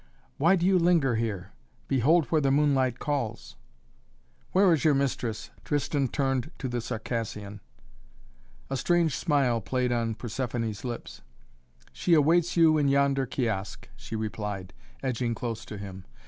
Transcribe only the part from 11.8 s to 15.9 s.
"She awaits you in yonder kiosk," she replied, edging close to